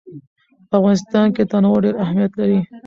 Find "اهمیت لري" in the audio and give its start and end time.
2.03-2.59